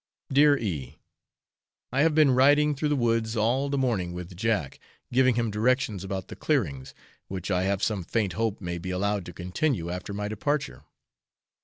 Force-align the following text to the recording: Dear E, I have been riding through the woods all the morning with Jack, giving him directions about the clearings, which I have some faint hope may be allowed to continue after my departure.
Dear 0.33 0.57
E, 0.57 0.97
I 1.91 2.01
have 2.01 2.15
been 2.15 2.31
riding 2.31 2.73
through 2.73 2.89
the 2.89 2.95
woods 2.95 3.37
all 3.37 3.69
the 3.69 3.77
morning 3.77 4.13
with 4.13 4.35
Jack, 4.35 4.79
giving 5.13 5.35
him 5.35 5.51
directions 5.51 6.03
about 6.03 6.27
the 6.27 6.35
clearings, 6.35 6.95
which 7.27 7.51
I 7.51 7.65
have 7.65 7.83
some 7.83 8.01
faint 8.01 8.33
hope 8.33 8.59
may 8.59 8.79
be 8.79 8.89
allowed 8.89 9.27
to 9.27 9.33
continue 9.33 9.91
after 9.91 10.11
my 10.11 10.27
departure. 10.27 10.85